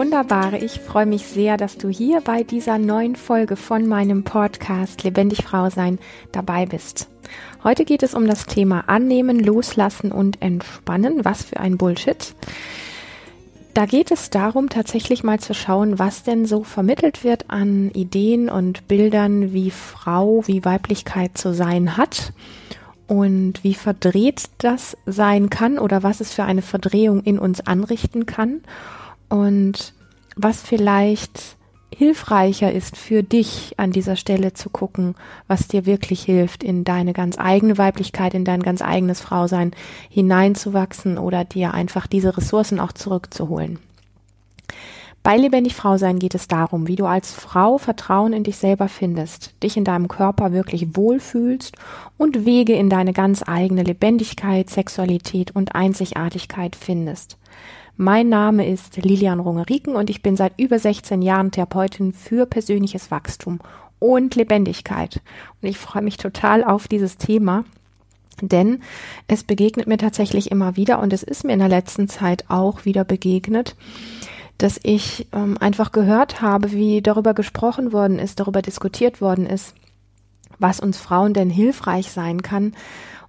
[0.00, 5.02] Wunderbare, ich freue mich sehr, dass du hier bei dieser neuen Folge von meinem Podcast
[5.02, 5.98] Lebendig Frau sein
[6.32, 7.10] dabei bist.
[7.62, 11.26] Heute geht es um das Thema Annehmen, Loslassen und Entspannen.
[11.26, 12.34] Was für ein Bullshit.
[13.74, 18.48] Da geht es darum, tatsächlich mal zu schauen, was denn so vermittelt wird an Ideen
[18.48, 22.32] und Bildern, wie Frau, wie Weiblichkeit zu sein hat
[23.06, 28.24] und wie verdreht das sein kann oder was es für eine Verdrehung in uns anrichten
[28.24, 28.62] kann
[29.30, 29.94] und
[30.36, 31.56] was vielleicht
[31.94, 35.16] hilfreicher ist für dich an dieser Stelle zu gucken,
[35.48, 39.72] was dir wirklich hilft, in deine ganz eigene Weiblichkeit, in dein ganz eigenes Frausein
[40.08, 43.78] hineinzuwachsen oder dir einfach diese Ressourcen auch zurückzuholen.
[45.22, 48.88] Bei Lebendig Frau sein geht es darum, wie du als Frau Vertrauen in dich selber
[48.88, 51.76] findest, dich in deinem Körper wirklich wohlfühlst
[52.16, 57.36] und Wege in deine ganz eigene Lebendigkeit, Sexualität und Einzigartigkeit findest.
[58.02, 63.10] Mein Name ist Lilian Rungeriken und ich bin seit über 16 Jahren Therapeutin für persönliches
[63.10, 63.60] Wachstum
[63.98, 65.20] und Lebendigkeit.
[65.60, 67.66] Und ich freue mich total auf dieses Thema,
[68.40, 68.80] denn
[69.28, 72.86] es begegnet mir tatsächlich immer wieder und es ist mir in der letzten Zeit auch
[72.86, 73.76] wieder begegnet,
[74.56, 79.74] dass ich ähm, einfach gehört habe, wie darüber gesprochen worden ist, darüber diskutiert worden ist,
[80.58, 82.72] was uns Frauen denn hilfreich sein kann,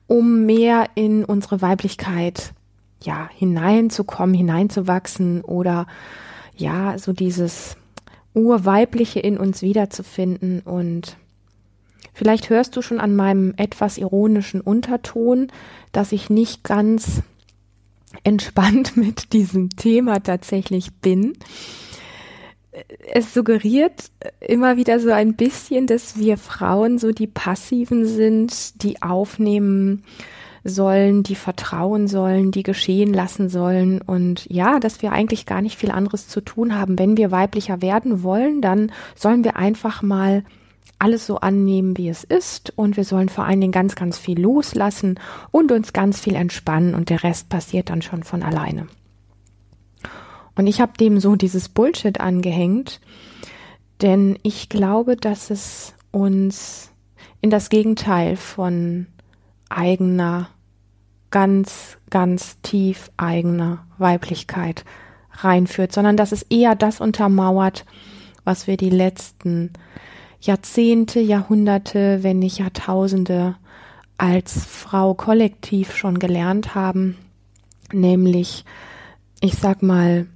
[0.07, 2.53] um mehr in unsere Weiblichkeit
[3.03, 5.87] ja hineinzukommen, hineinzuwachsen oder
[6.55, 7.77] ja, so dieses
[8.33, 11.17] Urweibliche in uns wiederzufinden und
[12.13, 15.47] Vielleicht hörst du schon an meinem etwas ironischen Unterton,
[15.91, 17.21] dass ich nicht ganz
[18.23, 21.33] entspannt mit diesem Thema tatsächlich bin.
[23.13, 29.01] Es suggeriert immer wieder so ein bisschen, dass wir Frauen so die Passiven sind, die
[29.01, 30.03] aufnehmen
[30.63, 35.77] sollen, die vertrauen sollen, die geschehen lassen sollen und ja, dass wir eigentlich gar nicht
[35.77, 36.99] viel anderes zu tun haben.
[36.99, 40.43] Wenn wir weiblicher werden wollen, dann sollen wir einfach mal
[40.99, 44.39] alles so annehmen, wie es ist und wir sollen vor allen Dingen ganz, ganz viel
[44.39, 45.19] loslassen
[45.49, 48.87] und uns ganz viel entspannen und der Rest passiert dann schon von alleine.
[50.55, 53.01] Und ich habe dem so dieses Bullshit angehängt,
[54.01, 56.91] denn ich glaube, dass es uns
[57.41, 59.07] in das Gegenteil von
[59.69, 60.49] eigener,
[61.31, 64.85] ganz, ganz tief eigener Weiblichkeit
[65.31, 67.85] reinführt, sondern dass es eher das untermauert,
[68.43, 69.71] was wir die letzten
[70.41, 73.55] Jahrzehnte, Jahrhunderte, wenn nicht Jahrtausende
[74.17, 77.17] als Frau kollektiv schon gelernt haben,
[77.91, 78.65] nämlich,
[79.39, 80.27] ich sag mal,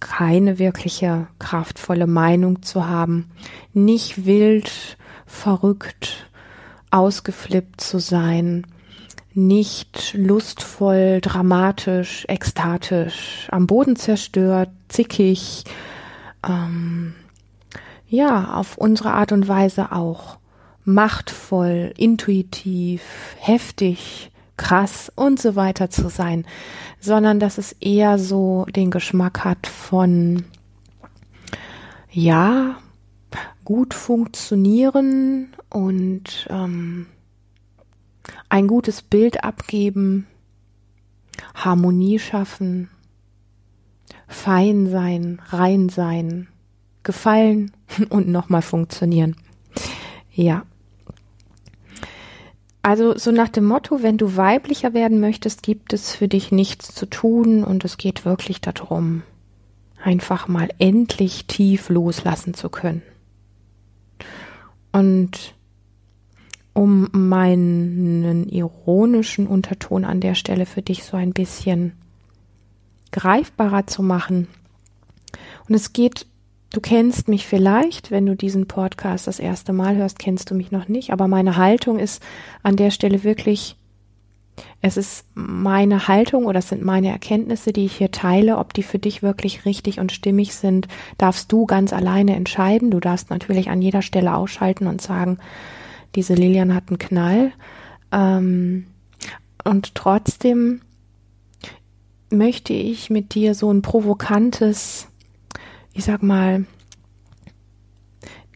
[0.00, 3.30] keine wirkliche kraftvolle Meinung zu haben,
[3.72, 4.96] nicht wild,
[5.26, 6.30] verrückt,
[6.90, 8.66] ausgeflippt zu sein,
[9.34, 15.64] nicht lustvoll, dramatisch, ekstatisch, am Boden zerstört, zickig,
[16.46, 17.14] ähm,
[18.08, 20.38] ja, auf unsere Art und Weise auch
[20.84, 23.02] machtvoll, intuitiv,
[23.38, 26.44] heftig, krass und so weiter zu sein,
[27.00, 30.44] sondern dass es eher so den Geschmack hat von,
[32.10, 32.76] ja,
[33.64, 37.06] gut funktionieren und ähm,
[38.48, 40.26] ein gutes Bild abgeben,
[41.54, 42.88] Harmonie schaffen,
[44.28, 46.48] fein sein, rein sein,
[47.02, 47.72] gefallen
[48.10, 49.36] und nochmal funktionieren.
[50.32, 50.64] Ja.
[52.82, 56.92] Also so nach dem Motto, wenn du weiblicher werden möchtest, gibt es für dich nichts
[56.94, 59.22] zu tun und es geht wirklich darum,
[60.02, 63.02] einfach mal endlich tief loslassen zu können.
[64.90, 65.54] Und
[66.74, 71.92] um meinen ironischen Unterton an der Stelle für dich so ein bisschen
[73.10, 74.48] greifbarer zu machen.
[75.68, 76.26] Und es geht
[76.72, 80.72] Du kennst mich vielleicht, wenn du diesen Podcast das erste Mal hörst, kennst du mich
[80.72, 82.22] noch nicht, aber meine Haltung ist
[82.62, 83.76] an der Stelle wirklich,
[84.80, 88.82] es ist meine Haltung oder es sind meine Erkenntnisse, die ich hier teile, ob die
[88.82, 90.88] für dich wirklich richtig und stimmig sind,
[91.18, 92.90] darfst du ganz alleine entscheiden.
[92.90, 95.38] Du darfst natürlich an jeder Stelle ausschalten und sagen,
[96.14, 97.52] diese Lilian hat einen Knall.
[98.10, 98.86] Ähm,
[99.64, 100.80] und trotzdem
[102.30, 105.08] möchte ich mit dir so ein provokantes
[105.94, 106.64] ich sag mal,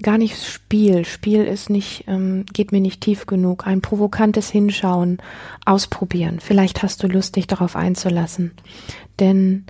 [0.02, 1.04] gar nicht Spiel.
[1.04, 3.66] Spiel ist nicht, ähm, geht mir nicht tief genug.
[3.66, 5.18] Ein provokantes Hinschauen,
[5.64, 6.40] ausprobieren.
[6.40, 8.52] Vielleicht hast du Lust, dich darauf einzulassen.
[9.18, 9.64] Denn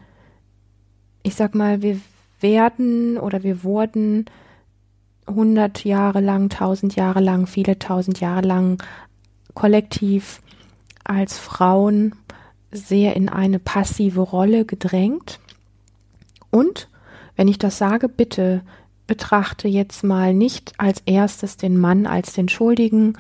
[1.23, 2.01] ich sag mal, wir
[2.41, 4.27] werden oder wir wurden
[5.27, 8.83] hundert Jahre lang, tausend Jahre lang, viele tausend Jahre lang
[9.55, 10.41] kollektiv
[11.05, 12.15] als Frauen
[12.71, 15.41] sehr in eine passive Rolle gedrängt
[16.51, 16.89] und
[17.37, 18.63] Wenn ich das sage, bitte
[19.07, 23.17] betrachte jetzt mal nicht als erstes den Mann als den Schuldigen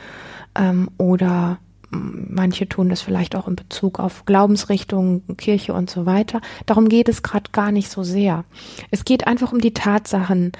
[0.56, 1.59] ähm, oder
[1.91, 6.41] manche tun das vielleicht auch in Bezug auf Glaubensrichtungen, Kirche und so weiter.
[6.67, 8.44] Darum geht es gerade gar nicht so sehr.
[8.91, 10.50] Es geht einfach um die Tatsachen,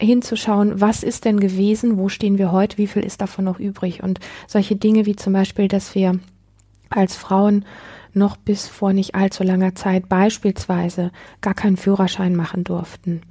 [0.00, 4.02] hinzuschauen, was ist denn gewesen, wo stehen wir heute, wie viel ist davon noch übrig
[4.02, 6.18] und solche Dinge wie zum Beispiel, dass wir
[6.88, 7.64] als Frauen
[8.12, 13.22] noch bis vor nicht allzu langer Zeit beispielsweise gar keinen Führerschein machen durften.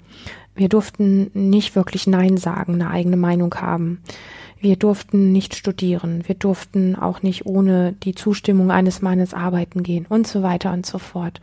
[0.55, 4.01] Wir durften nicht wirklich Nein sagen, eine eigene Meinung haben.
[4.59, 6.23] Wir durften nicht studieren.
[6.27, 10.85] Wir durften auch nicht ohne die Zustimmung eines Mannes arbeiten gehen und so weiter und
[10.85, 11.39] so fort.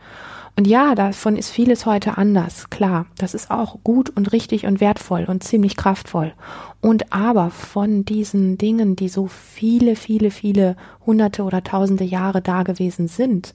[0.57, 3.05] Und ja, davon ist vieles heute anders, klar.
[3.19, 6.33] Das ist auch gut und richtig und wertvoll und ziemlich kraftvoll.
[6.81, 10.75] Und aber von diesen Dingen, die so viele, viele, viele
[11.05, 13.53] hunderte oder tausende Jahre da gewesen sind,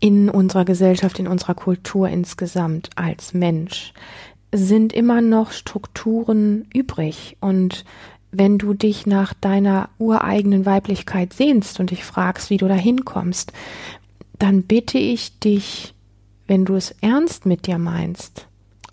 [0.00, 3.92] in unserer Gesellschaft, in unserer Kultur insgesamt als Mensch,
[4.54, 7.36] sind immer noch Strukturen übrig.
[7.40, 7.84] Und
[8.30, 13.52] wenn du dich nach deiner ureigenen Weiblichkeit sehnst und dich fragst, wie du da hinkommst,
[14.38, 15.94] dann bitte ich dich,
[16.46, 18.46] wenn du es ernst mit dir meinst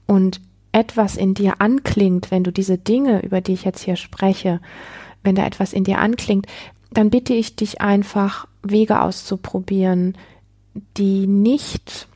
[0.08, 4.60] und etwas in dir anklingt, wenn du diese Dinge, über die ich jetzt hier spreche,
[5.24, 6.48] wenn da etwas in dir anklingt,
[6.92, 10.18] dann bitte ich dich einfach, Wege auszuprobieren,
[10.98, 12.08] die nicht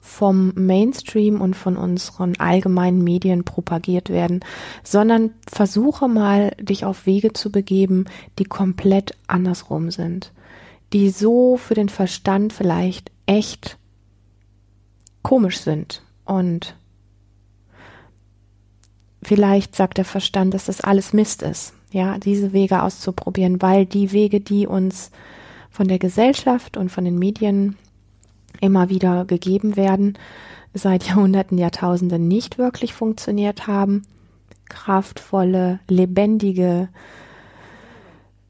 [0.00, 4.40] vom Mainstream und von unseren allgemeinen Medien propagiert werden,
[4.82, 8.06] sondern versuche mal, dich auf Wege zu begeben,
[8.38, 10.32] die komplett andersrum sind,
[10.92, 13.78] die so für den Verstand vielleicht echt
[15.22, 16.76] komisch sind und
[19.22, 24.12] vielleicht sagt der Verstand, dass das alles Mist ist, ja, diese Wege auszuprobieren, weil die
[24.12, 25.10] Wege, die uns
[25.70, 27.76] von der Gesellschaft und von den Medien
[28.60, 30.18] immer wieder gegeben werden,
[30.74, 34.02] seit Jahrhunderten, Jahrtausenden nicht wirklich funktioniert haben.
[34.68, 36.88] Kraftvolle, lebendige,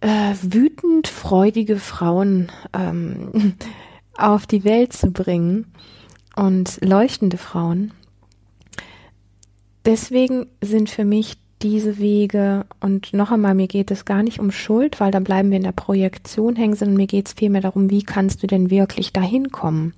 [0.03, 3.55] äh, wütend freudige Frauen ähm,
[4.19, 5.73] auf die Welt zu bringen
[6.37, 7.93] und leuchtende Frauen.
[9.85, 14.51] Deswegen sind für mich diese Wege und noch einmal, mir geht es gar nicht um
[14.51, 17.89] Schuld, weil dann bleiben wir in der Projektion hängen, sondern mir geht es vielmehr darum,
[17.89, 19.95] wie kannst du denn wirklich dahin kommen?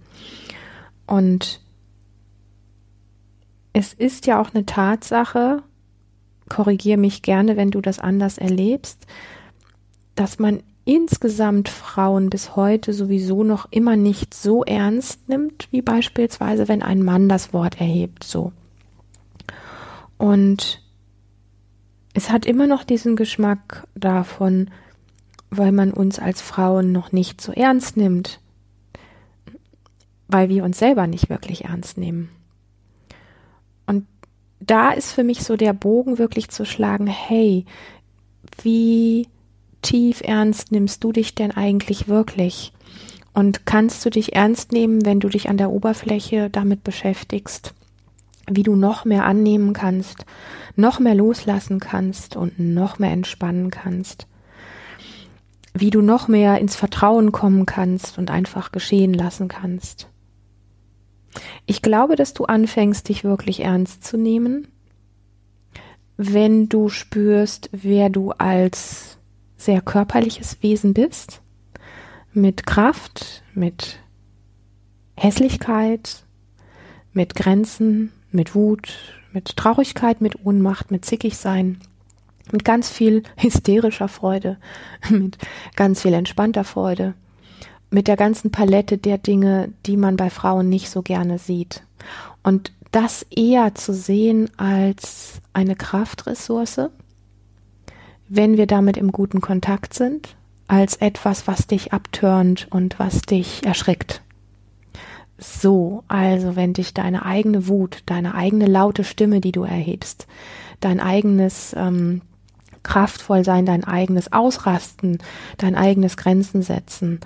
[1.07, 1.63] Und
[3.73, 5.63] es ist ja auch eine Tatsache,
[6.51, 9.07] korrigiere mich gerne, wenn du das anders erlebst,
[10.15, 16.69] dass man insgesamt Frauen bis heute sowieso noch immer nicht so ernst nimmt, wie beispielsweise,
[16.69, 18.53] wenn ein Mann das Wort erhebt, so.
[20.19, 20.83] Und
[22.13, 24.71] es hat immer noch diesen Geschmack davon,
[25.51, 28.41] weil man uns als Frauen noch nicht so ernst nimmt,
[30.29, 32.29] weil wir uns selber nicht wirklich ernst nehmen.
[33.87, 34.07] Und
[34.61, 37.67] da ist für mich so der Bogen wirklich zu schlagen, hey,
[38.63, 39.29] wie
[39.85, 42.73] tief ernst nimmst du dich denn eigentlich wirklich?
[43.33, 47.75] Und kannst du dich ernst nehmen, wenn du dich an der Oberfläche damit beschäftigst,
[48.49, 50.25] wie du noch mehr annehmen kannst,
[50.77, 54.27] noch mehr loslassen kannst und noch mehr entspannen kannst?
[55.75, 60.09] Wie du noch mehr ins Vertrauen kommen kannst und einfach geschehen lassen kannst?
[61.67, 64.69] Ich glaube, dass du anfängst, dich wirklich ernst zu nehmen,
[66.17, 69.14] wenn du spürst, wer du als
[69.65, 71.41] sehr körperliches Wesen bist,
[72.33, 73.99] mit Kraft, mit
[75.17, 76.25] Hässlichkeit,
[77.13, 81.81] mit Grenzen, mit Wut, mit Traurigkeit, mit Ohnmacht, mit Zickigsein,
[82.53, 84.59] mit ganz viel hysterischer Freude,
[85.09, 85.39] mit
[85.77, 87.15] ganz viel entspannter Freude,
[87.91, 91.85] mit der ganzen Palette der Dinge, die man bei Frauen nicht so gerne sieht.
[92.43, 96.91] Und das eher zu sehen als eine Kraftressource,
[98.29, 103.65] wenn wir damit im guten Kontakt sind, als etwas, was dich abtörnt und was dich
[103.65, 104.23] erschreckt.
[105.37, 110.27] So, also wenn dich deine eigene Wut, deine eigene laute Stimme, die du erhebst,
[110.81, 112.23] dein eigenes ähm,
[112.83, 115.19] kraftvoll sein, dein eigenes Ausrasten,
[115.59, 117.21] dein eigenes Grenzen setzen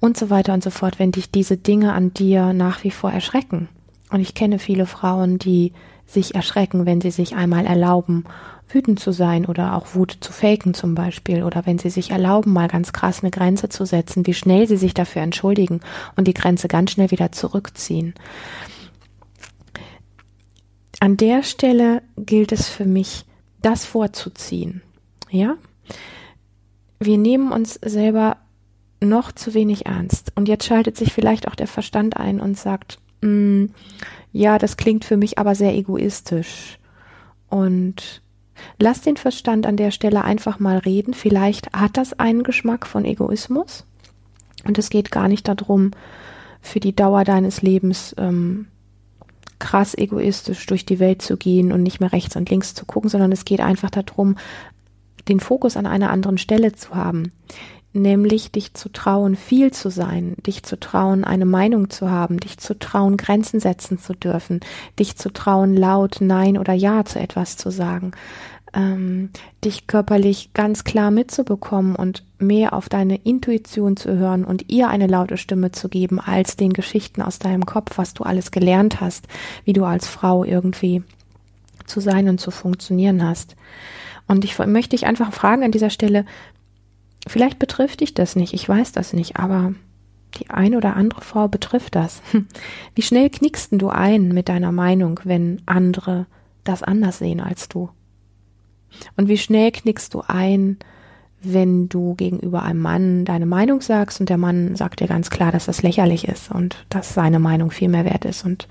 [0.00, 3.12] und so weiter und so fort, wenn dich diese Dinge an dir nach wie vor
[3.12, 3.68] erschrecken.
[4.10, 5.72] Und ich kenne viele Frauen, die
[6.06, 8.24] sich erschrecken, wenn sie sich einmal erlauben,
[8.72, 12.52] wütend zu sein oder auch Wut zu faken zum Beispiel oder wenn sie sich erlauben,
[12.52, 15.80] mal ganz krass eine Grenze zu setzen, wie schnell sie sich dafür entschuldigen
[16.16, 18.14] und die Grenze ganz schnell wieder zurückziehen.
[21.00, 23.24] An der Stelle gilt es für mich,
[23.60, 24.82] das vorzuziehen.
[25.30, 25.56] Ja?
[27.00, 28.36] Wir nehmen uns selber
[29.00, 30.32] noch zu wenig ernst.
[30.36, 33.66] Und jetzt schaltet sich vielleicht auch der Verstand ein und sagt, mm,
[34.32, 36.78] ja, das klingt für mich aber sehr egoistisch.
[37.48, 38.22] Und
[38.78, 41.14] lass den Verstand an der Stelle einfach mal reden.
[41.14, 43.84] Vielleicht hat das einen Geschmack von Egoismus.
[44.64, 45.90] Und es geht gar nicht darum,
[46.60, 48.66] für die Dauer deines Lebens ähm,
[49.58, 53.10] krass egoistisch durch die Welt zu gehen und nicht mehr rechts und links zu gucken,
[53.10, 54.36] sondern es geht einfach darum,
[55.28, 57.32] den Fokus an einer anderen Stelle zu haben
[57.92, 62.58] nämlich dich zu trauen, viel zu sein, dich zu trauen, eine Meinung zu haben, dich
[62.58, 64.60] zu trauen, Grenzen setzen zu dürfen,
[64.98, 68.12] dich zu trauen, laut Nein oder Ja zu etwas zu sagen,
[68.74, 69.30] ähm,
[69.64, 75.06] dich körperlich ganz klar mitzubekommen und mehr auf deine Intuition zu hören und ihr eine
[75.06, 79.26] laute Stimme zu geben, als den Geschichten aus deinem Kopf, was du alles gelernt hast,
[79.64, 81.02] wie du als Frau irgendwie
[81.86, 83.56] zu sein und zu funktionieren hast.
[84.28, 86.24] Und ich möchte dich einfach fragen an dieser Stelle,
[87.26, 89.74] Vielleicht betrifft dich das nicht, ich weiß das nicht, aber
[90.36, 92.22] die eine oder andere Frau betrifft das.
[92.94, 96.26] Wie schnell knickst du ein mit deiner Meinung, wenn andere
[96.64, 97.90] das anders sehen als du?
[99.16, 100.76] Und wie schnell knickst du ein,
[101.42, 105.50] wenn du gegenüber einem Mann deine Meinung sagst und der Mann sagt dir ganz klar,
[105.50, 108.68] dass das lächerlich ist und dass seine Meinung viel mehr wert ist und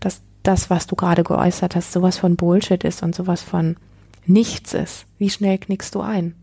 [0.00, 3.76] dass das, was du gerade geäußert hast, sowas von Bullshit ist und sowas von
[4.26, 5.06] nichts ist.
[5.18, 6.34] Wie schnell knickst du ein?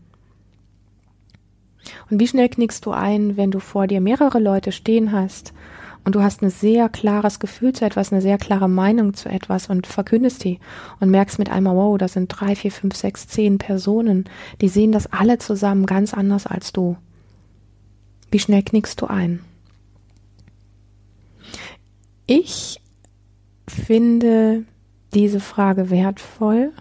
[2.10, 5.52] Und wie schnell knickst du ein, wenn du vor dir mehrere Leute stehen hast
[6.04, 9.68] und du hast ein sehr klares Gefühl zu etwas, eine sehr klare Meinung zu etwas
[9.68, 10.58] und verkündest die
[10.98, 14.24] und merkst mit einmal, wow, da sind drei, vier, fünf, sechs, zehn Personen,
[14.60, 16.96] die sehen das alle zusammen ganz anders als du.
[18.30, 19.40] Wie schnell knickst du ein?
[22.26, 22.80] Ich
[23.68, 24.64] finde
[25.14, 26.72] diese Frage wertvoll,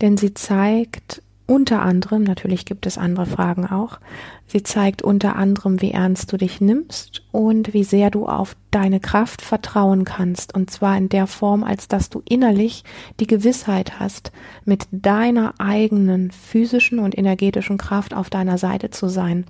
[0.00, 4.00] denn sie zeigt, unter anderem, natürlich gibt es andere Fragen auch,
[4.46, 9.00] sie zeigt unter anderem, wie ernst du dich nimmst und wie sehr du auf deine
[9.00, 10.54] Kraft vertrauen kannst.
[10.54, 12.84] Und zwar in der Form, als dass du innerlich
[13.18, 14.30] die Gewissheit hast,
[14.66, 19.46] mit deiner eigenen physischen und energetischen Kraft auf deiner Seite zu sein,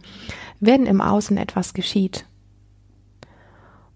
[0.61, 2.27] wenn im Außen etwas geschieht.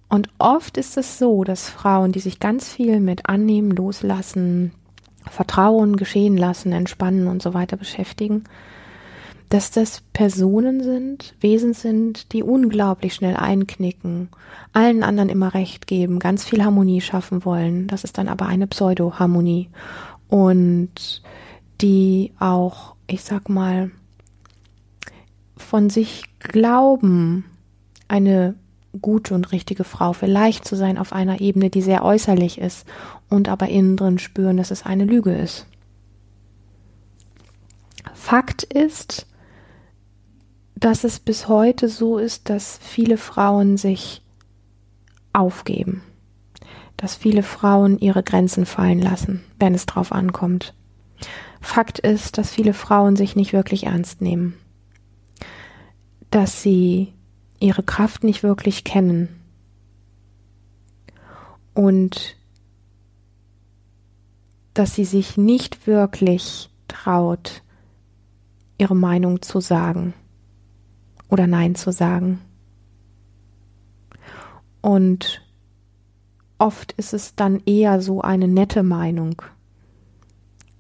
[0.09, 4.73] Und oft ist es so, dass Frauen, die sich ganz viel mit Annehmen, Loslassen,
[5.31, 8.45] Vertrauen geschehen lassen, entspannen und so weiter beschäftigen,
[9.49, 14.29] dass das Personen sind, Wesen sind, die unglaublich schnell einknicken,
[14.73, 17.87] allen anderen immer recht geben, ganz viel Harmonie schaffen wollen.
[17.87, 19.69] Das ist dann aber eine Pseudo-Harmonie.
[20.29, 21.23] Und
[21.83, 23.91] die auch, ich sag mal,
[25.59, 27.45] von sich glauben,
[28.09, 28.55] eine
[29.01, 32.87] gute und richtige Frau vielleicht zu sein auf einer Ebene, die sehr äußerlich ist
[33.29, 35.67] und aber innen drin spüren, dass es eine Lüge ist.
[38.13, 39.27] Fakt ist,
[40.75, 44.23] dass es bis heute so ist, dass viele Frauen sich
[45.33, 46.03] aufgeben,
[46.97, 50.75] dass viele Frauen ihre Grenzen fallen lassen, wenn es drauf ankommt.
[51.61, 54.55] Fakt ist, dass viele Frauen sich nicht wirklich ernst nehmen,
[56.31, 57.13] dass sie
[57.63, 59.29] ihre Kraft nicht wirklich kennen
[61.75, 62.37] und
[64.75, 67.63] dass sie sich nicht wirklich traut,
[68.79, 70.15] ihre Meinung zu sagen
[71.29, 72.41] oder Nein zu sagen.
[74.81, 75.43] Und
[76.59, 79.41] oft ist es dann eher so eine nette Meinung,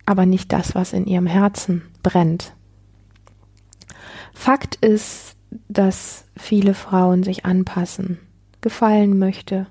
[0.05, 2.55] aber nicht das, was in ihrem Herzen brennt.
[4.35, 5.37] Fakt ist,
[5.69, 8.19] dass viele Frauen sich anpassen,
[8.61, 9.67] gefallen möchte,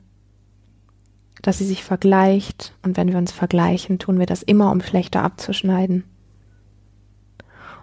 [1.42, 5.24] dass sie sich vergleicht und wenn wir uns vergleichen, tun wir das immer, um schlechter
[5.24, 6.04] abzuschneiden.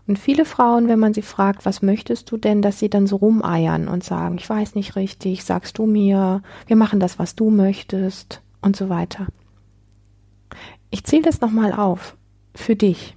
[0.06, 3.16] Und viele Frauen, wenn man sie fragt, was möchtest du denn, dass sie dann so
[3.16, 7.50] rumeiern und sagen, ich weiß nicht richtig, sagst du mir, wir machen das, was du
[7.50, 9.26] möchtest und so weiter.
[10.90, 12.16] Ich zähle das nochmal auf
[12.54, 13.16] für dich.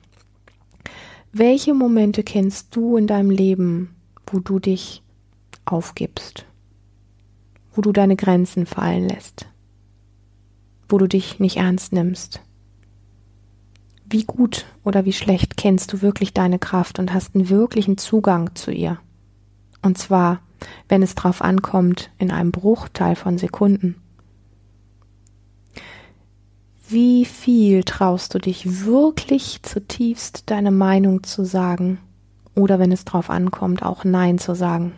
[1.32, 3.96] Welche Momente kennst du in deinem Leben,
[4.28, 5.04] wo du dich
[5.66, 6.46] aufgibst,
[7.74, 9.48] wo du deine Grenzen fallen lässt,
[10.90, 12.42] wo du dich nicht ernst nimmst.
[14.06, 18.56] Wie gut oder wie schlecht kennst du wirklich deine Kraft und hast einen wirklichen Zugang
[18.56, 19.00] zu ihr?
[19.82, 20.42] Und zwar,
[20.90, 23.96] wenn es drauf ankommt, in einem Bruchteil von Sekunden.
[26.90, 32.00] Wie viel traust du dich wirklich zutiefst deine Meinung zu sagen?
[32.56, 34.94] Oder wenn es drauf ankommt, auch Nein zu sagen?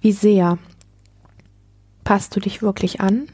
[0.00, 0.58] Wie sehr
[2.04, 3.28] passt du dich wirklich an?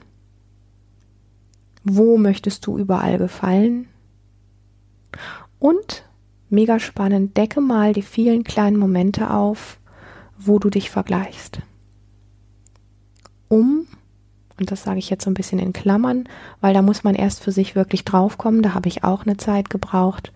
[1.84, 3.88] Wo möchtest du überall gefallen?
[5.58, 6.04] Und
[6.48, 9.78] mega spannend, decke mal die vielen kleinen Momente auf,
[10.38, 11.60] wo du dich vergleichst.
[13.48, 13.86] Um
[14.58, 16.28] und das sage ich jetzt so ein bisschen in Klammern,
[16.60, 19.70] weil da muss man erst für sich wirklich draufkommen, da habe ich auch eine Zeit
[19.70, 20.32] gebraucht,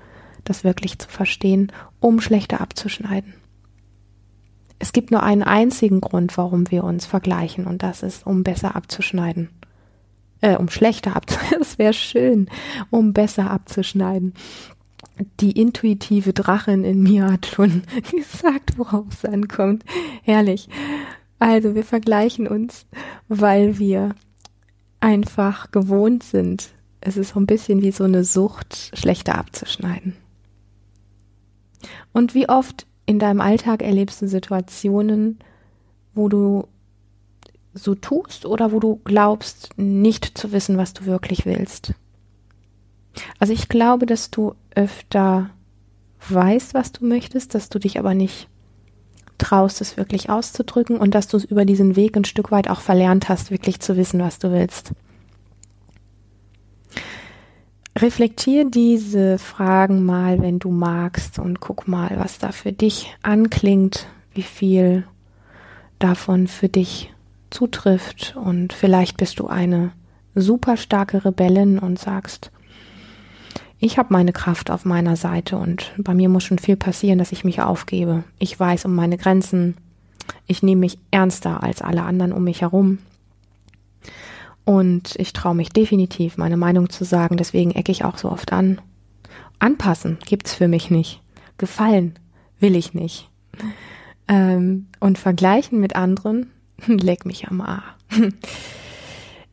[0.49, 3.35] das wirklich zu verstehen, um schlechter abzuschneiden.
[4.79, 8.77] Es gibt nur einen einzigen Grund, warum wir uns vergleichen, und das ist, um besser
[8.77, 9.49] abzuschneiden.
[10.43, 12.49] Äh, um schlechter abzuschneiden, das wäre schön,
[12.91, 14.35] um besser abzuschneiden.
[15.41, 19.85] Die intuitive Drachin in mir hat schon gesagt, worauf es ankommt.
[20.23, 20.69] Herrlich.
[21.39, 22.87] Also wir vergleichen uns,
[23.29, 24.15] weil wir
[25.01, 26.71] einfach gewohnt sind.
[27.01, 30.17] Es ist so ein bisschen wie so eine Sucht, schlechter abzuschneiden.
[32.17, 35.39] Und wie oft in deinem Alltag erlebst du Situationen,
[36.15, 36.67] wo du
[37.75, 41.93] so tust oder wo du glaubst, nicht zu wissen, was du wirklich willst.
[43.39, 45.51] Also ich glaube, dass du öfter
[46.27, 48.49] weißt, was du möchtest, dass du dich aber nicht
[49.37, 52.81] traust, es wirklich auszudrücken und dass du es über diesen Weg ein Stück weit auch
[52.81, 54.93] verlernt hast, wirklich zu wissen, was du willst.
[57.97, 64.07] Reflektier diese Fragen mal, wenn du magst, und guck mal, was da für dich anklingt,
[64.35, 65.05] wie viel
[65.99, 67.15] davon für dich
[67.49, 68.37] zutrifft.
[68.37, 69.93] Und vielleicht bist du eine
[70.35, 72.51] super starke Rebellin und sagst,
[73.79, 77.33] ich habe meine Kraft auf meiner Seite und bei mir muss schon viel passieren, dass
[77.33, 78.25] ich mich aufgebe.
[78.39, 79.75] Ich weiß um meine Grenzen.
[80.47, 82.99] Ich nehme mich ernster als alle anderen um mich herum.
[84.67, 88.53] Und ich traue mich definitiv, meine Meinung zu sagen, deswegen ecke ich auch so oft
[88.53, 88.81] an.
[89.61, 91.23] Anpassen gibt's für mich nicht.
[91.57, 92.19] Gefallen
[92.59, 93.31] will ich nicht.
[94.27, 96.51] Ähm, und vergleichen mit anderen,
[96.89, 97.85] leck mich am A.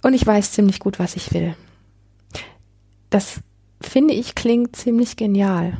[0.01, 1.55] Und ich weiß ziemlich gut, was ich will.
[3.09, 3.39] Das
[3.79, 5.77] finde ich, klingt ziemlich genial.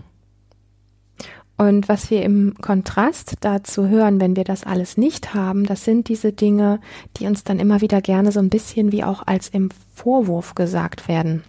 [1.55, 6.09] Und was wir im Kontrast dazu hören, wenn wir das alles nicht haben, das sind
[6.09, 6.79] diese Dinge,
[7.17, 11.07] die uns dann immer wieder gerne so ein bisschen wie auch als im Vorwurf gesagt
[11.07, 11.43] werden.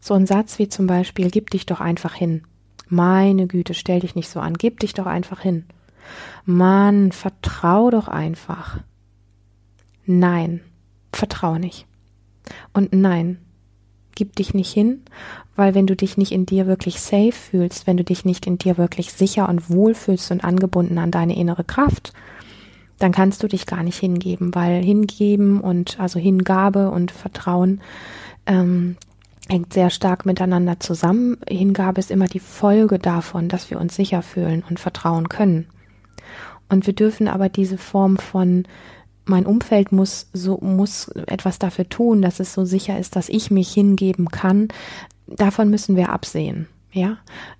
[0.00, 2.42] So ein Satz wie zum Beispiel, gib dich doch einfach hin.
[2.88, 5.64] Meine Güte, stell dich nicht so an, gib dich doch einfach hin.
[6.44, 8.78] Mann, vertrau doch einfach.
[10.04, 10.60] Nein,
[11.12, 11.86] vertrau nicht.
[12.72, 13.38] Und nein,
[14.16, 15.02] gib dich nicht hin,
[15.54, 18.58] weil wenn du dich nicht in dir wirklich safe fühlst, wenn du dich nicht in
[18.58, 22.12] dir wirklich sicher und wohl fühlst und angebunden an deine innere Kraft,
[22.98, 27.80] dann kannst du dich gar nicht hingeben, weil hingeben und also Hingabe und Vertrauen
[28.46, 28.96] ähm,
[29.48, 31.36] hängt sehr stark miteinander zusammen.
[31.48, 35.66] Hingabe ist immer die Folge davon, dass wir uns sicher fühlen und vertrauen können.
[36.68, 38.64] Und wir dürfen aber diese Form von
[39.26, 43.50] mein Umfeld muss so muss etwas dafür tun, dass es so sicher ist, dass ich
[43.50, 44.68] mich hingeben kann.
[45.26, 47.18] Davon müssen wir absehen, ja,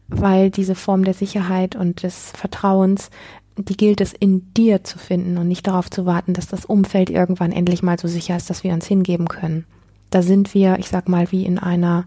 [0.08, 3.10] weil diese Form der Sicherheit und des Vertrauens,
[3.58, 7.10] die gilt es in dir zu finden und nicht darauf zu warten, dass das Umfeld
[7.10, 9.66] irgendwann endlich mal so sicher ist, dass wir uns hingeben können.
[10.10, 12.06] Da sind wir, ich sag mal, wie in einer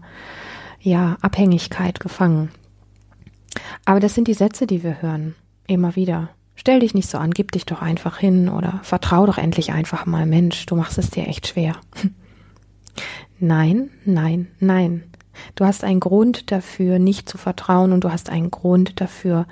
[0.80, 2.50] ja Abhängigkeit gefangen.
[3.84, 5.34] Aber das sind die Sätze, die wir hören,
[5.66, 6.30] immer wieder.
[6.60, 10.04] Stell dich nicht so an, gib dich doch einfach hin oder vertrau doch endlich einfach
[10.04, 11.74] mal, Mensch, du machst es dir echt schwer.
[13.38, 15.04] nein, nein, nein.
[15.54, 19.46] Du hast einen Grund dafür, nicht zu vertrauen und du hast einen Grund dafür,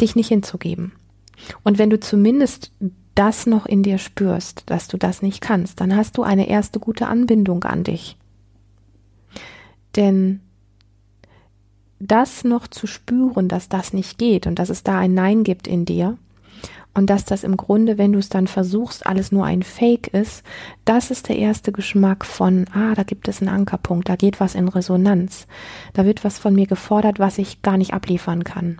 [0.00, 0.92] dich nicht hinzugeben.
[1.64, 2.70] Und wenn du zumindest
[3.16, 6.78] das noch in dir spürst, dass du das nicht kannst, dann hast du eine erste
[6.78, 8.16] gute Anbindung an dich.
[9.96, 10.38] Denn
[12.06, 15.66] das noch zu spüren, dass das nicht geht und dass es da ein Nein gibt
[15.66, 16.18] in dir
[16.94, 20.42] und dass das im Grunde, wenn du es dann versuchst, alles nur ein Fake ist,
[20.84, 24.54] das ist der erste Geschmack von, ah, da gibt es einen Ankerpunkt, da geht was
[24.54, 25.46] in Resonanz,
[25.94, 28.78] da wird was von mir gefordert, was ich gar nicht abliefern kann.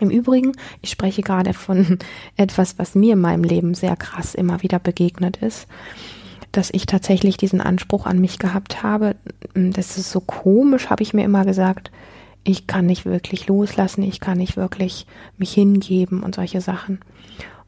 [0.00, 1.98] Im Übrigen, ich spreche gerade von
[2.36, 5.66] etwas, was mir in meinem Leben sehr krass immer wieder begegnet ist
[6.52, 9.16] dass ich tatsächlich diesen Anspruch an mich gehabt habe.
[9.52, 11.90] Das ist so komisch, habe ich mir immer gesagt
[12.46, 15.06] ich kann nicht wirklich loslassen, ich kann nicht wirklich
[15.36, 17.00] mich hingeben und solche Sachen.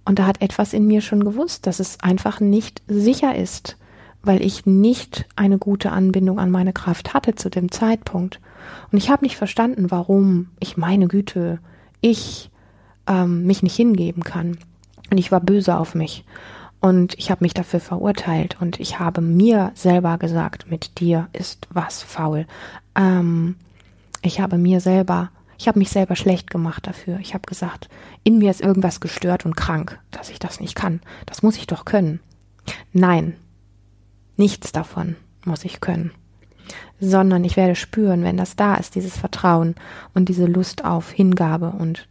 [0.04, 3.76] Und da hat etwas in mir schon gewusst, dass es einfach nicht sicher ist,
[4.22, 8.40] weil ich nicht eine gute Anbindung an meine Kraft hatte zu dem Zeitpunkt.
[8.92, 11.58] Und ich habe nicht verstanden, warum ich meine Güte,
[12.00, 12.50] ich
[13.08, 14.58] ähm, mich nicht hingeben kann.
[15.10, 16.24] Und ich war böse auf mich.
[16.80, 21.66] Und ich habe mich dafür verurteilt und ich habe mir selber gesagt, mit dir ist
[21.72, 22.46] was faul.
[22.94, 23.56] Ähm,
[24.22, 27.18] ich habe mir selber, ich habe mich selber schlecht gemacht dafür.
[27.20, 27.88] Ich habe gesagt,
[28.24, 31.00] in mir ist irgendwas gestört und krank, dass ich das nicht kann.
[31.26, 32.20] Das muss ich doch können.
[32.92, 33.34] Nein,
[34.36, 36.12] nichts davon muss ich können.
[37.00, 39.74] Sondern ich werde spüren, wenn das da ist, dieses Vertrauen
[40.14, 42.08] und diese Lust auf Hingabe und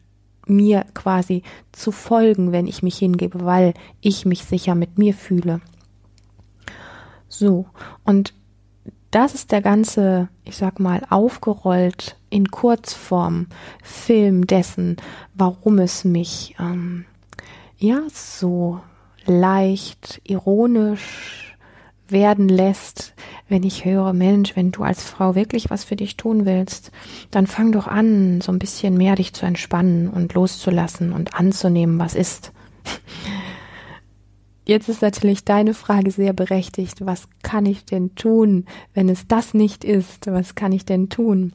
[0.48, 5.62] mir quasi zu folgen, wenn ich mich hingebe, weil ich mich sicher mit mir fühle.
[7.28, 7.68] So,
[8.04, 8.34] und
[9.12, 13.48] das ist der ganze, ich sag mal, aufgerollt in Kurzform
[13.82, 14.98] Film dessen,
[15.34, 17.06] warum es mich ähm,
[17.78, 18.82] ja so
[19.26, 21.56] leicht ironisch
[22.10, 23.14] werden lässt,
[23.50, 26.92] wenn ich höre, Mensch, wenn du als Frau wirklich was für dich tun willst,
[27.32, 32.00] dann fang doch an, so ein bisschen mehr dich zu entspannen und loszulassen und anzunehmen,
[32.00, 32.52] was ist.
[34.68, 37.06] Jetzt ist natürlich deine Frage sehr berechtigt.
[37.06, 40.28] Was kann ich denn tun, wenn es das nicht ist?
[40.28, 41.54] Was kann ich denn tun,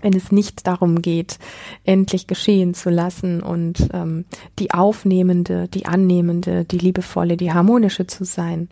[0.00, 1.40] wenn es nicht darum geht,
[1.82, 4.24] endlich geschehen zu lassen und ähm,
[4.60, 8.68] die aufnehmende, die annehmende, die liebevolle, die harmonische zu sein?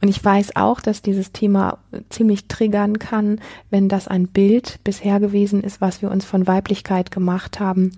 [0.00, 5.18] Und ich weiß auch, dass dieses Thema ziemlich triggern kann, wenn das ein Bild bisher
[5.18, 7.92] gewesen ist, was wir uns von Weiblichkeit gemacht haben,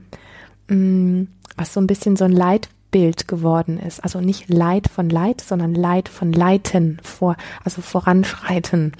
[0.68, 1.24] mm,
[1.56, 4.04] was so ein bisschen so ein Leid Bild geworden ist.
[4.04, 8.92] Also nicht Leid von Leid, sondern Leid von Leiten vor, also voranschreiten.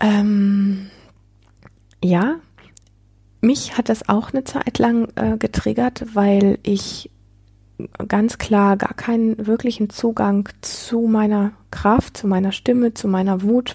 [0.00, 0.86] Ähm,
[2.02, 2.36] ja,
[3.42, 7.10] mich hat das auch eine Zeit lang äh, getriggert, weil ich
[8.08, 13.74] ganz klar gar keinen wirklichen Zugang zu meiner Kraft, zu meiner Stimme, zu meiner Wut,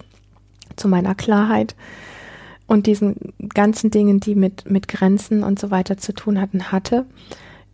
[0.75, 1.75] zu meiner Klarheit
[2.65, 7.05] und diesen ganzen Dingen, die mit, mit Grenzen und so weiter zu tun hatten, hatte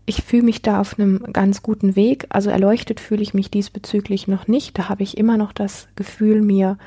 [0.05, 2.27] ich fühle mich da auf einem ganz guten Weg.
[2.29, 4.77] Also erleuchtet fühle ich mich diesbezüglich noch nicht.
[4.77, 6.77] Da habe ich immer noch das Gefühl, mir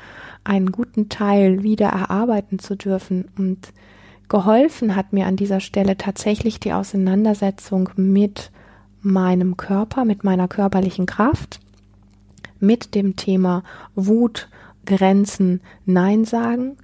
[0.45, 3.27] einen guten Teil wieder erarbeiten zu dürfen.
[3.37, 3.73] Und
[4.29, 8.51] geholfen hat mir an dieser Stelle tatsächlich die Auseinandersetzung mit
[9.01, 11.59] meinem Körper, mit meiner körperlichen Kraft,
[12.59, 13.63] mit dem Thema
[13.95, 14.47] Wut,
[14.85, 16.77] Grenzen, Nein sagen,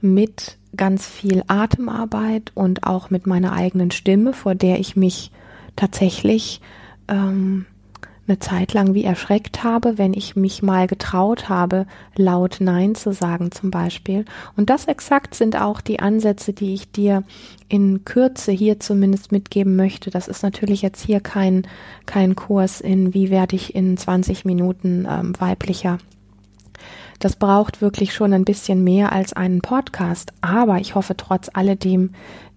[0.00, 5.30] mit ganz viel Atemarbeit und auch mit meiner eigenen Stimme, vor der ich mich
[5.76, 6.60] tatsächlich
[7.08, 7.66] ähm,
[8.28, 13.12] eine Zeit lang wie erschreckt habe, wenn ich mich mal getraut habe, laut Nein zu
[13.12, 14.24] sagen zum Beispiel.
[14.56, 17.24] Und das exakt sind auch die Ansätze, die ich dir
[17.68, 20.10] in Kürze hier zumindest mitgeben möchte.
[20.10, 21.66] Das ist natürlich jetzt hier kein,
[22.06, 25.98] kein Kurs in, wie werde ich in 20 Minuten ähm, weiblicher.
[27.18, 30.32] Das braucht wirklich schon ein bisschen mehr als einen Podcast.
[30.40, 32.10] Aber ich hoffe trotz alledem,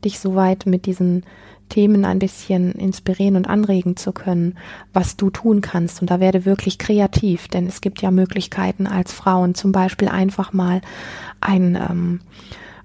[0.03, 1.23] dich soweit mit diesen
[1.69, 4.57] Themen ein bisschen inspirieren und anregen zu können,
[4.93, 6.01] was du tun kannst.
[6.01, 10.53] Und da werde wirklich kreativ, denn es gibt ja Möglichkeiten als Frauen, zum Beispiel einfach
[10.53, 10.81] mal
[11.41, 12.21] ein, ähm,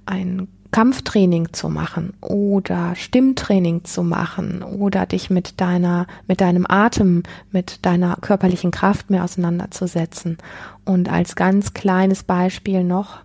[0.07, 7.25] ein Kampftraining zu machen oder Stimmtraining zu machen oder dich mit deiner, mit deinem Atem,
[7.51, 10.39] mit deiner körperlichen Kraft mehr auseinanderzusetzen.
[10.85, 13.19] Und als ganz kleines Beispiel noch,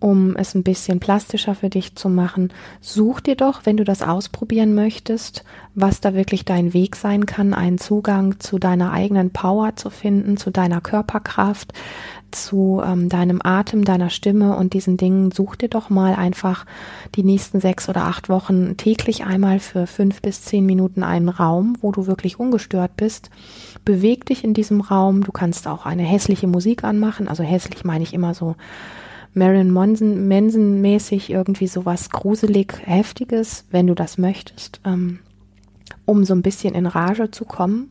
[0.00, 4.02] um es ein bisschen plastischer für dich zu machen, such dir doch, wenn du das
[4.02, 9.74] ausprobieren möchtest, was da wirklich dein Weg sein kann, einen Zugang zu deiner eigenen Power
[9.76, 11.72] zu finden, zu deiner Körperkraft,
[12.30, 15.30] zu ähm, deinem Atem, deiner Stimme und diesen Dingen.
[15.30, 16.66] Such dir doch mal einfach
[17.14, 21.76] die nächsten sechs oder acht Wochen täglich einmal für fünf bis zehn Minuten einen Raum,
[21.80, 23.30] wo du wirklich ungestört bist.
[23.84, 25.24] Beweg dich in diesem Raum.
[25.24, 27.28] Du kannst auch eine hässliche Musik anmachen.
[27.28, 28.54] Also hässlich meine ich immer so
[29.38, 35.20] Marilyn Manson, Manson mäßig irgendwie sowas gruselig heftiges, wenn du das möchtest, ähm,
[36.04, 37.90] um so ein bisschen in Rage zu kommen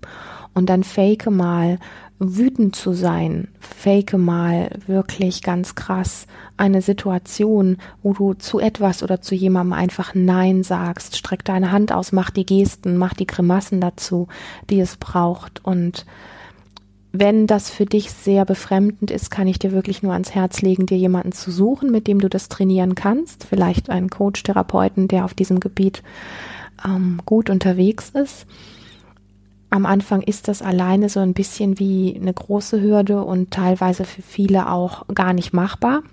[0.54, 1.80] und dann fake mal
[2.20, 6.26] wütend zu sein, fake mal wirklich ganz krass
[6.58, 11.92] eine Situation, wo du zu etwas oder zu jemandem einfach Nein sagst, streck deine Hand
[11.92, 14.28] aus, mach die Gesten, mach die Grimassen dazu,
[14.70, 16.06] die es braucht und
[17.20, 20.86] wenn das für dich sehr befremdend ist, kann ich dir wirklich nur ans Herz legen,
[20.86, 23.44] dir jemanden zu suchen, mit dem du das trainieren kannst.
[23.44, 26.04] Vielleicht einen Coach, Therapeuten, der auf diesem Gebiet
[26.86, 28.46] ähm, gut unterwegs ist.
[29.70, 34.22] Am Anfang ist das alleine so ein bisschen wie eine große Hürde und teilweise für
[34.22, 36.04] viele auch gar nicht machbar.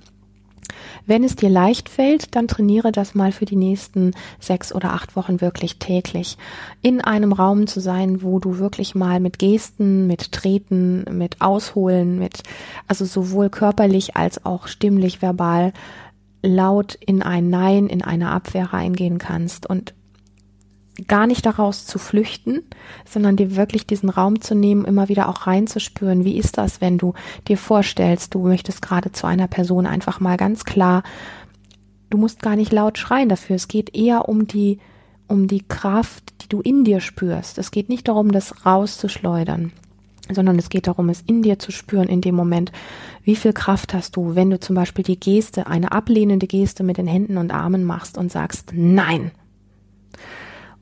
[1.06, 5.16] Wenn es dir leicht fällt, dann trainiere das mal für die nächsten sechs oder acht
[5.16, 6.36] Wochen wirklich täglich.
[6.82, 12.18] In einem Raum zu sein, wo du wirklich mal mit Gesten, mit Treten, mit Ausholen,
[12.18, 12.42] mit,
[12.88, 15.72] also sowohl körperlich als auch stimmlich, verbal,
[16.42, 19.94] laut in ein Nein, in eine Abwehr reingehen kannst und
[21.06, 22.62] gar nicht daraus zu flüchten,
[23.04, 26.24] sondern dir wirklich diesen Raum zu nehmen, immer wieder auch reinzuspüren.
[26.24, 27.14] Wie ist das, wenn du
[27.48, 31.02] dir vorstellst, du möchtest gerade zu einer Person einfach mal ganz klar,
[32.10, 33.56] du musst gar nicht laut schreien dafür.
[33.56, 34.78] Es geht eher um die,
[35.26, 37.58] um die Kraft, die du in dir spürst.
[37.58, 39.72] Es geht nicht darum, das rauszuschleudern,
[40.30, 42.72] sondern es geht darum, es in dir zu spüren in dem Moment.
[43.24, 46.98] Wie viel Kraft hast du, wenn du zum Beispiel die Geste, eine ablehnende Geste mit
[46.98, 49.32] den Händen und Armen machst und sagst, nein,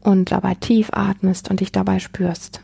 [0.02, 2.60] und dabei tief atmest und dich dabei spürst.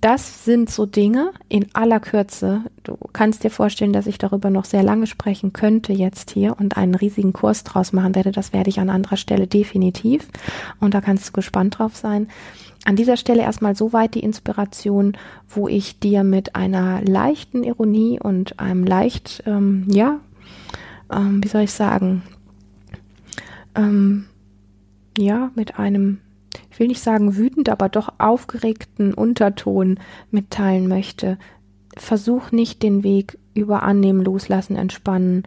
[0.00, 2.64] das sind so Dinge in aller Kürze.
[2.82, 6.76] Du kannst dir vorstellen, dass ich darüber noch sehr lange sprechen könnte jetzt hier und
[6.76, 8.32] einen riesigen Kurs draus machen werde.
[8.32, 10.28] Das werde ich an anderer Stelle definitiv.
[10.80, 12.28] Und da kannst du gespannt drauf sein.
[12.84, 15.16] An dieser Stelle erstmal soweit die Inspiration,
[15.48, 20.20] wo ich dir mit einer leichten Ironie und einem leicht, ähm, ja,
[21.10, 22.22] ähm, wie soll ich sagen,
[23.74, 24.26] ähm,
[25.16, 26.20] ja, mit einem
[26.70, 29.98] ich will nicht sagen wütend, aber doch aufgeregten Unterton
[30.30, 31.38] mitteilen möchte.
[31.96, 35.44] Versuch nicht den Weg über Annehmen, Loslassen, Entspannen,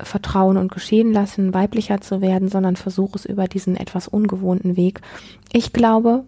[0.00, 5.00] Vertrauen und Geschehen lassen, weiblicher zu werden, sondern versuch es über diesen etwas ungewohnten Weg.
[5.52, 6.24] Ich glaube,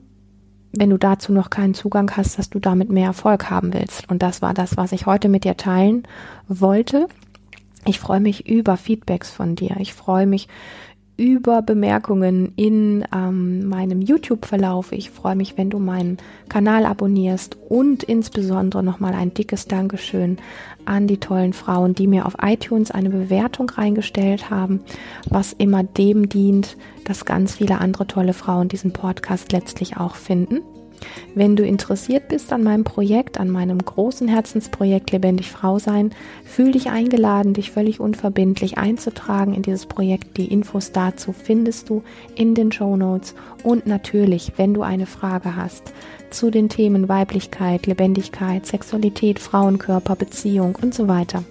[0.73, 4.11] wenn du dazu noch keinen Zugang hast, dass du damit mehr Erfolg haben willst.
[4.11, 6.07] Und das war das, was ich heute mit dir teilen
[6.49, 7.09] wollte.
[7.87, 9.77] Ich freue mich über Feedbacks von dir.
[9.79, 10.49] Ich freue mich
[11.17, 14.93] über Bemerkungen in ähm, meinem YouTube-Verlauf.
[14.93, 20.39] Ich freue mich, wenn du meinen Kanal abonnierst und insbesondere nochmal ein dickes Dankeschön
[20.85, 24.81] an die tollen Frauen, die mir auf iTunes eine Bewertung reingestellt haben,
[25.29, 30.63] was immer dem dient, dass ganz viele andere tolle Frauen diesen Podcast letztlich auch finden.
[31.35, 36.11] Wenn du interessiert bist an meinem Projekt, an meinem großen Herzensprojekt Lebendig Frau sein,
[36.45, 40.37] fühl dich eingeladen, dich völlig unverbindlich einzutragen in dieses Projekt.
[40.37, 42.03] Die Infos dazu findest du
[42.35, 45.93] in den Show Notes und natürlich, wenn du eine Frage hast
[46.31, 51.45] zu den Themen Weiblichkeit, Lebendigkeit, Sexualität, Frauenkörper, Beziehung und so weiter.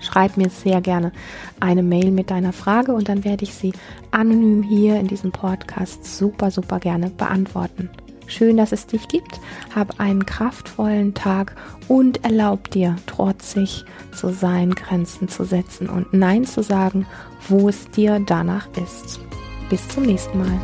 [0.00, 1.12] Schreib mir sehr gerne
[1.60, 3.72] eine Mail mit deiner Frage und dann werde ich sie
[4.10, 7.90] anonym hier in diesem Podcast super, super gerne beantworten.
[8.30, 9.40] Schön, dass es dich gibt.
[9.74, 11.56] Hab einen kraftvollen Tag
[11.88, 17.06] und erlaub dir, trotzig zu sein, Grenzen zu setzen und Nein zu sagen,
[17.48, 19.20] wo es dir danach ist.
[19.68, 20.60] Bis zum nächsten Mal.